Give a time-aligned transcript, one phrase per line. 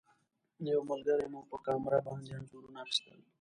[0.69, 3.19] یو ملګري مو په کامره باندې انځورونه اخیستل.